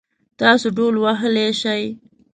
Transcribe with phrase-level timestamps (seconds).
[0.39, 1.83] تاسو ډهول وهلی شئ؟